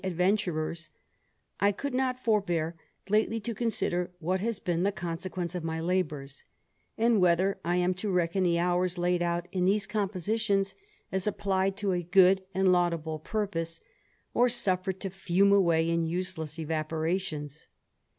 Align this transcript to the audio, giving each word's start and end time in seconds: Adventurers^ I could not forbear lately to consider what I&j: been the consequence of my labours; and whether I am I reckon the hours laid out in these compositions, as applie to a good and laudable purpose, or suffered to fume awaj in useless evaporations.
Adventurers^ 0.03 0.89
I 1.59 1.71
could 1.71 1.93
not 1.93 2.23
forbear 2.23 2.75
lately 3.07 3.39
to 3.41 3.53
consider 3.53 4.09
what 4.17 4.41
I&j: 4.41 4.57
been 4.65 4.81
the 4.81 4.91
consequence 4.91 5.53
of 5.53 5.63
my 5.63 5.79
labours; 5.79 6.43
and 6.97 7.21
whether 7.21 7.59
I 7.63 7.75
am 7.75 7.93
I 8.03 8.07
reckon 8.07 8.41
the 8.41 8.57
hours 8.57 8.97
laid 8.97 9.21
out 9.21 9.47
in 9.51 9.65
these 9.65 9.85
compositions, 9.85 10.73
as 11.11 11.27
applie 11.27 11.69
to 11.75 11.91
a 11.91 12.01
good 12.01 12.41
and 12.55 12.71
laudable 12.71 13.19
purpose, 13.19 13.79
or 14.33 14.49
suffered 14.49 14.99
to 15.01 15.11
fume 15.11 15.51
awaj 15.51 15.87
in 15.87 16.03
useless 16.03 16.57
evaporations. 16.57 17.67